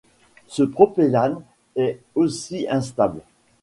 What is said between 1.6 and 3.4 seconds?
est aussi instable.